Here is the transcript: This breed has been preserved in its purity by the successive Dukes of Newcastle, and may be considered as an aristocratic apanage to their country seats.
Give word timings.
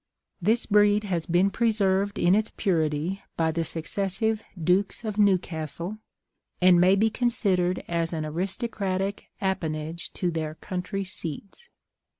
This 0.41 0.65
breed 0.65 1.03
has 1.03 1.27
been 1.27 1.51
preserved 1.51 2.17
in 2.17 2.33
its 2.33 2.51
purity 2.57 3.21
by 3.37 3.51
the 3.51 3.63
successive 3.63 4.41
Dukes 4.59 5.03
of 5.05 5.19
Newcastle, 5.19 5.99
and 6.59 6.81
may 6.81 6.95
be 6.95 7.11
considered 7.11 7.83
as 7.87 8.11
an 8.11 8.25
aristocratic 8.25 9.29
apanage 9.43 10.11
to 10.13 10.31
their 10.31 10.55
country 10.55 11.03
seats. 11.03 11.69